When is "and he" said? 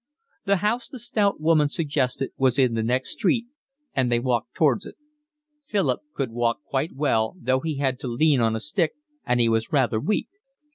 9.27-9.47